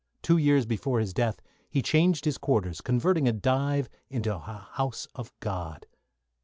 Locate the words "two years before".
0.23-0.99